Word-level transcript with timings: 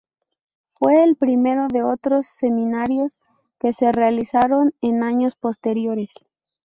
Fue 0.73 1.03
el 1.03 1.15
primero 1.15 1.67
de 1.67 1.83
otros 1.83 2.25
seminarios 2.25 3.15
que 3.59 3.71
se 3.71 3.91
realizaron 3.91 4.73
en 4.81 5.03
años 5.03 5.35
posteriores. 5.35 6.09